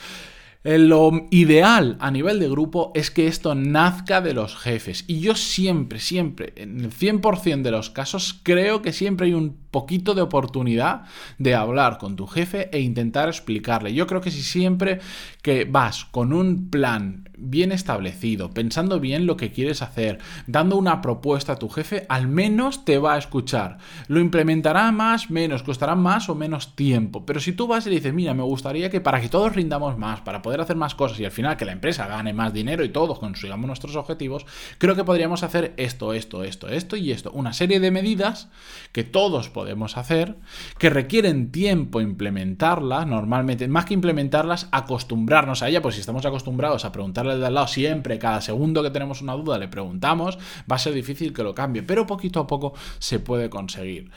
Eh, 0.65 0.79
lo 0.79 1.29
ideal 1.31 1.97
a 2.01 2.11
nivel 2.11 2.39
de 2.39 2.49
grupo 2.49 2.93
es 2.95 3.11
que 3.11 3.27
esto 3.27 3.55
nazca 3.55 4.21
de 4.21 4.35
los 4.35 4.57
jefes. 4.57 5.05
Y 5.07 5.21
yo 5.21 5.35
siempre, 5.35 6.01
siempre, 6.01 6.53
en 6.57 6.81
el 6.81 6.91
100% 6.93 7.63
de 7.63 7.71
los 7.71 7.91
casos, 7.91 8.41
creo 8.43 8.83
que 8.83 8.93
siempre 8.93 9.27
hay 9.27 9.35
un 9.35 9.62
poquito 9.73 10.15
de 10.15 10.23
oportunidad 10.23 11.03
de 11.39 11.57
hablar 11.57 11.99
con 11.99 12.15
tu 12.15 12.29
jefe 12.29 12.69
e 12.73 12.81
intentar 12.81 13.29
explicarle. 13.29 13.93
Yo 13.93 14.07
creo 14.07 14.21
que 14.21 14.31
si 14.31 14.43
siempre 14.43 15.01
que 15.41 15.65
vas 15.65 16.05
con 16.05 16.33
un 16.33 16.71
plan 16.71 17.29
bien 17.37 17.73
establecido, 17.73 18.51
pensando 18.51 19.01
bien 19.01 19.27
lo 19.27 19.37
que 19.37 19.51
quieres 19.51 19.83
hacer, 19.83 20.19
dando 20.47 20.77
una 20.77 21.01
propuesta 21.01 21.55
a 21.55 21.57
tu 21.57 21.69
jefe, 21.69 22.07
al 22.09 22.29
menos 22.29 22.85
te 22.85 22.99
va 22.99 23.15
a 23.15 23.19
escuchar. 23.19 23.79
Lo 24.07 24.21
implementará 24.21 24.93
más, 24.93 25.31
menos, 25.31 25.65
costará 25.65 25.97
más 25.97 26.29
o 26.29 26.37
menos 26.37 26.77
tiempo. 26.77 27.27
Pero 27.27 27.41
si 27.41 27.53
tú 27.53 27.67
vas 27.67 27.87
y 27.87 27.89
le 27.89 27.97
dices, 27.97 28.15
mira, 28.15 28.35
me 28.35 28.45
gustaría 28.45 28.91
que 28.91 29.01
para 29.01 29.21
que 29.21 29.29
todos 29.29 29.57
rindamos 29.57 29.99
más, 29.99 30.21
para 30.21 30.43
poder 30.43 30.61
hacer 30.61 30.77
más 30.77 30.95
cosas 30.95 31.19
y 31.19 31.25
al 31.25 31.33
final 31.33 31.57
que 31.57 31.65
la 31.65 31.73
empresa 31.73 32.07
gane 32.07 32.33
más 32.33 32.53
dinero 32.53 32.85
y 32.85 32.91
todos 32.91 33.19
consigamos 33.19 33.67
nuestros 33.67 33.97
objetivos, 33.97 34.47
creo 34.79 34.95
que 34.95 35.03
podríamos 35.03 35.43
hacer 35.43 35.73
esto, 35.79 36.13
esto, 36.13 36.45
esto, 36.45 36.69
esto 36.69 36.97
y 36.97 37.11
esto. 37.11 37.33
Una 37.33 37.55
serie 37.55 37.81
de 37.81 37.91
medidas 37.91 38.51
que 38.93 39.03
todos 39.03 39.49
podemos 39.49 39.62
podemos 39.63 39.97
hacer, 39.97 40.35
que 40.77 40.91
requieren 40.91 41.53
tiempo 41.53 42.01
implementarlas, 42.01 43.07
normalmente, 43.07 43.69
más 43.69 43.85
que 43.85 43.95
implementarlas, 43.95 44.69
acostumbrarnos 44.73 45.63
a 45.63 45.69
ella, 45.69 45.81
pues 45.81 45.95
si 45.95 46.01
estamos 46.01 46.27
acostumbrados 46.27 46.85
a 46.85 46.91
preguntarle 46.91 47.39
de 47.39 47.47
al 47.47 47.55
lado 47.55 47.69
siempre, 47.69 48.19
cada 48.19 48.41
segundo 48.41 48.83
que 48.83 48.91
tenemos 48.91 49.23
una 49.23 49.35
duda 49.35 49.59
le 49.59 49.69
preguntamos, 49.69 50.37
va 50.71 50.77
a 50.77 50.79
ser 50.81 50.95
difícil 50.95 51.33
que 51.33 51.45
lo 51.45 51.55
cambie, 51.55 51.85
pero 51.85 52.09
poquito 52.09 52.41
a 52.41 52.47
poco 52.49 52.75
se 52.99 53.21
puede 53.21 53.51
conseguir. 53.51 54.11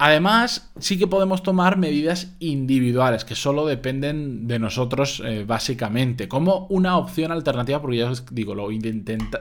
Además, 0.00 0.70
sí 0.78 0.96
que 0.96 1.06
podemos 1.08 1.42
tomar 1.42 1.76
medidas 1.76 2.34
individuales 2.38 3.24
que 3.24 3.34
solo 3.34 3.66
dependen 3.66 4.46
de 4.46 4.58
nosotros 4.58 5.20
eh, 5.22 5.44
básicamente, 5.44 6.28
como 6.28 6.66
una 6.70 6.96
opción 6.96 7.30
alternativa, 7.30 7.82
porque 7.82 7.98
ya 7.98 8.10
os 8.10 8.24
digo, 8.30 8.54
lo, 8.54 8.68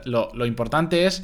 lo, 0.06 0.32
lo 0.34 0.46
importante 0.46 1.06
es 1.06 1.24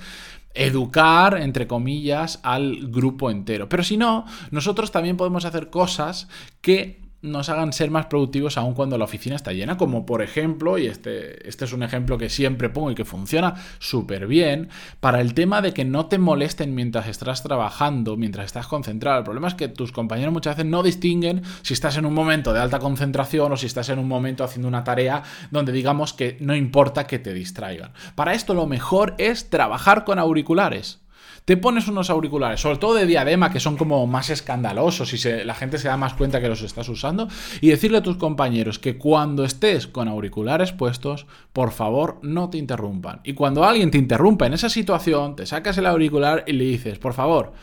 educar, 0.53 1.39
entre 1.41 1.67
comillas, 1.67 2.39
al 2.43 2.87
grupo 2.89 3.31
entero. 3.31 3.69
Pero 3.69 3.83
si 3.83 3.97
no, 3.97 4.25
nosotros 4.51 4.91
también 4.91 5.17
podemos 5.17 5.45
hacer 5.45 5.69
cosas 5.69 6.27
que 6.61 7.01
nos 7.23 7.49
hagan 7.49 7.73
ser 7.73 7.89
más 7.89 8.05
productivos 8.07 8.57
aun 8.57 8.73
cuando 8.73 8.97
la 8.97 9.05
oficina 9.05 9.35
está 9.35 9.53
llena, 9.53 9.77
como 9.77 10.05
por 10.05 10.21
ejemplo, 10.21 10.77
y 10.77 10.87
este, 10.87 11.47
este 11.47 11.65
es 11.65 11.73
un 11.73 11.81
ejemplo 11.81 12.17
que 12.17 12.29
siempre 12.29 12.69
pongo 12.69 12.91
y 12.91 12.95
que 12.95 13.05
funciona 13.05 13.55
súper 13.79 14.27
bien, 14.27 14.69
para 14.99 15.21
el 15.21 15.33
tema 15.33 15.61
de 15.61 15.73
que 15.73 15.85
no 15.85 16.07
te 16.07 16.19
molesten 16.19 16.75
mientras 16.75 17.07
estás 17.07 17.41
trabajando, 17.41 18.17
mientras 18.17 18.45
estás 18.45 18.67
concentrado. 18.67 19.19
El 19.19 19.23
problema 19.23 19.47
es 19.47 19.55
que 19.55 19.69
tus 19.69 19.91
compañeros 19.91 20.33
muchas 20.33 20.57
veces 20.57 20.69
no 20.69 20.83
distinguen 20.83 21.43
si 21.61 21.73
estás 21.73 21.97
en 21.97 22.05
un 22.05 22.13
momento 22.13 22.53
de 22.53 22.59
alta 22.59 22.79
concentración 22.79 23.53
o 23.53 23.57
si 23.57 23.67
estás 23.67 23.87
en 23.89 23.99
un 23.99 24.07
momento 24.07 24.43
haciendo 24.43 24.67
una 24.67 24.83
tarea 24.83 25.23
donde 25.49 25.71
digamos 25.71 26.13
que 26.13 26.37
no 26.41 26.55
importa 26.55 27.07
que 27.07 27.19
te 27.19 27.33
distraigan. 27.33 27.93
Para 28.15 28.33
esto 28.33 28.53
lo 28.53 28.67
mejor 28.67 29.15
es 29.17 29.49
trabajar 29.49 30.03
con 30.03 30.19
auriculares 30.19 31.02
te 31.45 31.57
pones 31.57 31.87
unos 31.87 32.09
auriculares, 32.09 32.61
sobre 32.61 32.77
todo 32.77 32.93
de 32.93 33.05
diadema, 33.05 33.51
que 33.51 33.59
son 33.59 33.75
como 33.75 34.05
más 34.07 34.29
escandalosos 34.29 35.13
y 35.13 35.43
la 35.43 35.53
gente 35.53 35.77
se 35.77 35.87
da 35.87 35.97
más 35.97 36.13
cuenta 36.13 36.39
que 36.39 36.47
los 36.47 36.61
estás 36.61 36.87
usando, 36.89 37.27
y 37.61 37.69
decirle 37.69 37.97
a 37.97 38.03
tus 38.03 38.17
compañeros 38.17 38.79
que 38.79 38.97
cuando 38.97 39.43
estés 39.43 39.87
con 39.87 40.07
auriculares 40.07 40.71
puestos, 40.71 41.25
por 41.51 41.71
favor 41.71 42.19
no 42.21 42.49
te 42.49 42.57
interrumpan. 42.57 43.19
Y 43.23 43.33
cuando 43.33 43.65
alguien 43.65 43.91
te 43.91 43.97
interrumpa 43.97 44.45
en 44.45 44.53
esa 44.53 44.69
situación, 44.69 45.35
te 45.35 45.45
sacas 45.45 45.77
el 45.77 45.85
auricular 45.85 46.43
y 46.47 46.53
le 46.53 46.63
dices, 46.63 46.99
por 46.99 47.13
favor, 47.13 47.53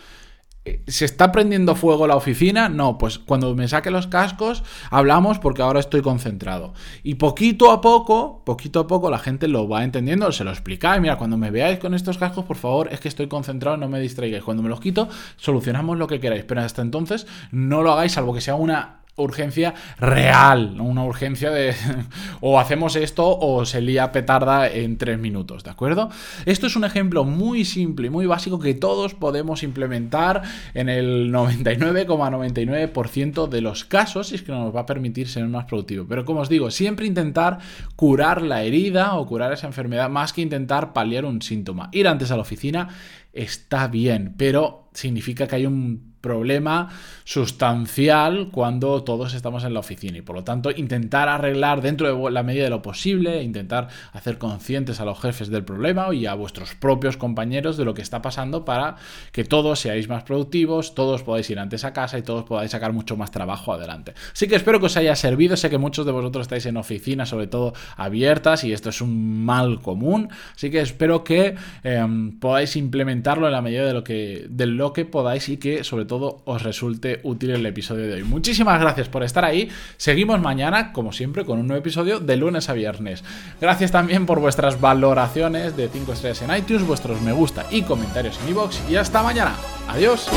¿Se 0.86 1.06
está 1.06 1.32
prendiendo 1.32 1.74
fuego 1.74 2.06
la 2.06 2.16
oficina? 2.16 2.68
No, 2.68 2.98
pues 2.98 3.18
cuando 3.18 3.54
me 3.54 3.66
saque 3.66 3.90
los 3.90 4.08
cascos 4.08 4.62
hablamos 4.90 5.38
porque 5.38 5.62
ahora 5.62 5.80
estoy 5.80 6.02
concentrado. 6.02 6.74
Y 7.02 7.14
poquito 7.14 7.70
a 7.70 7.80
poco, 7.80 8.44
poquito 8.44 8.80
a 8.80 8.86
poco 8.86 9.10
la 9.10 9.18
gente 9.18 9.48
lo 9.48 9.68
va 9.68 9.84
entendiendo, 9.84 10.30
se 10.32 10.44
lo 10.44 10.50
explica. 10.50 10.94
Y 10.98 11.00
mira, 11.00 11.16
cuando 11.16 11.38
me 11.38 11.50
veáis 11.50 11.78
con 11.78 11.94
estos 11.94 12.18
cascos, 12.18 12.44
por 12.44 12.56
favor, 12.56 12.92
es 12.92 13.00
que 13.00 13.08
estoy 13.08 13.26
concentrado, 13.26 13.78
no 13.78 13.88
me 13.88 14.00
distraigáis. 14.00 14.44
Cuando 14.44 14.62
me 14.62 14.68
los 14.68 14.80
quito, 14.80 15.08
solucionamos 15.36 15.96
lo 15.96 16.06
que 16.06 16.20
queráis. 16.20 16.44
Pero 16.44 16.60
hasta 16.60 16.82
entonces 16.82 17.26
no 17.52 17.80
lo 17.80 17.92
hagáis, 17.92 18.12
salvo 18.12 18.34
que 18.34 18.42
sea 18.42 18.54
una 18.54 18.99
urgencia 19.20 19.74
real, 19.98 20.80
una 20.80 21.04
urgencia 21.04 21.50
de 21.50 21.74
o 22.40 22.58
hacemos 22.58 22.96
esto 22.96 23.38
o 23.38 23.64
se 23.64 23.80
lía 23.80 24.10
petarda 24.12 24.68
en 24.68 24.98
tres 24.98 25.18
minutos, 25.18 25.64
¿de 25.64 25.70
acuerdo? 25.70 26.10
Esto 26.46 26.66
es 26.66 26.76
un 26.76 26.84
ejemplo 26.84 27.24
muy 27.24 27.64
simple 27.64 28.08
y 28.08 28.10
muy 28.10 28.26
básico 28.26 28.58
que 28.58 28.74
todos 28.74 29.14
podemos 29.14 29.62
implementar 29.62 30.42
en 30.74 30.88
el 30.88 31.32
99,99% 31.32 33.48
de 33.48 33.60
los 33.60 33.84
casos 33.84 34.32
y 34.32 34.36
es 34.36 34.42
que 34.42 34.52
nos 34.52 34.74
va 34.74 34.80
a 34.80 34.86
permitir 34.86 35.28
ser 35.28 35.46
más 35.46 35.66
productivo. 35.66 36.06
Pero 36.08 36.24
como 36.24 36.40
os 36.40 36.48
digo, 36.48 36.70
siempre 36.70 37.06
intentar 37.06 37.58
curar 37.96 38.42
la 38.42 38.62
herida 38.62 39.14
o 39.14 39.26
curar 39.26 39.52
esa 39.52 39.66
enfermedad 39.66 40.08
más 40.08 40.32
que 40.32 40.42
intentar 40.42 40.92
paliar 40.92 41.24
un 41.24 41.42
síntoma. 41.42 41.88
Ir 41.92 42.08
antes 42.08 42.30
a 42.30 42.36
la 42.36 42.42
oficina 42.42 42.88
está 43.32 43.88
bien, 43.88 44.34
pero 44.36 44.88
significa 44.92 45.46
que 45.46 45.56
hay 45.56 45.66
un 45.66 46.09
problema 46.20 46.88
sustancial 47.24 48.48
cuando 48.50 49.02
todos 49.04 49.34
estamos 49.34 49.64
en 49.64 49.74
la 49.74 49.80
oficina 49.80 50.18
y 50.18 50.22
por 50.22 50.36
lo 50.36 50.44
tanto 50.44 50.70
intentar 50.70 51.28
arreglar 51.28 51.80
dentro 51.80 52.08
de 52.08 52.30
la 52.30 52.42
medida 52.42 52.64
de 52.64 52.70
lo 52.70 52.82
posible, 52.82 53.42
intentar 53.42 53.88
hacer 54.12 54.38
conscientes 54.38 55.00
a 55.00 55.04
los 55.04 55.20
jefes 55.20 55.48
del 55.48 55.64
problema 55.64 56.12
y 56.12 56.26
a 56.26 56.34
vuestros 56.34 56.74
propios 56.74 57.16
compañeros 57.16 57.76
de 57.76 57.84
lo 57.84 57.94
que 57.94 58.02
está 58.02 58.20
pasando 58.20 58.64
para 58.64 58.96
que 59.32 59.44
todos 59.44 59.80
seáis 59.80 60.08
más 60.08 60.24
productivos, 60.24 60.94
todos 60.94 61.22
podáis 61.22 61.48
ir 61.50 61.58
antes 61.58 61.84
a 61.84 61.92
casa 61.92 62.18
y 62.18 62.22
todos 62.22 62.44
podáis 62.44 62.70
sacar 62.70 62.92
mucho 62.92 63.16
más 63.16 63.30
trabajo 63.30 63.72
adelante. 63.72 64.14
Así 64.32 64.48
que 64.48 64.56
espero 64.56 64.80
que 64.80 64.86
os 64.86 64.96
haya 64.96 65.14
servido, 65.14 65.56
sé 65.56 65.70
que 65.70 65.78
muchos 65.78 66.04
de 66.06 66.12
vosotros 66.12 66.42
estáis 66.42 66.66
en 66.66 66.76
oficinas 66.76 67.28
sobre 67.28 67.46
todo 67.46 67.74
abiertas 67.96 68.64
y 68.64 68.72
esto 68.72 68.90
es 68.90 69.00
un 69.00 69.44
mal 69.44 69.80
común, 69.80 70.28
así 70.54 70.70
que 70.70 70.80
espero 70.80 71.22
que 71.24 71.54
em, 71.84 72.38
podáis 72.38 72.76
implementarlo 72.76 73.46
en 73.46 73.52
la 73.52 73.62
medida 73.62 73.86
de 73.86 73.92
lo 73.92 74.02
que, 74.02 74.46
de 74.48 74.66
lo 74.66 74.92
que 74.92 75.04
podáis 75.04 75.48
y 75.48 75.56
que 75.56 75.84
sobre 75.84 76.04
todo 76.04 76.09
os 76.16 76.62
resulte 76.62 77.20
útil 77.22 77.50
el 77.50 77.66
episodio 77.66 78.06
de 78.06 78.14
hoy. 78.14 78.24
Muchísimas 78.24 78.80
gracias 78.80 79.08
por 79.08 79.22
estar 79.22 79.44
ahí. 79.44 79.68
Seguimos 79.96 80.40
mañana, 80.40 80.92
como 80.92 81.12
siempre, 81.12 81.44
con 81.44 81.58
un 81.58 81.66
nuevo 81.66 81.80
episodio 81.80 82.20
de 82.20 82.36
lunes 82.36 82.68
a 82.68 82.72
viernes. 82.72 83.22
Gracias 83.60 83.90
también 83.90 84.26
por 84.26 84.40
vuestras 84.40 84.80
valoraciones 84.80 85.76
de 85.76 85.88
5 85.88 86.12
estrellas 86.12 86.42
en 86.42 86.56
iTunes, 86.56 86.86
vuestros 86.86 87.20
me 87.22 87.32
gusta 87.32 87.66
y 87.70 87.82
comentarios 87.82 88.38
en 88.42 88.50
iBox. 88.50 88.90
Y 88.90 88.96
hasta 88.96 89.22
mañana. 89.22 89.54
Adiós. 89.88 90.28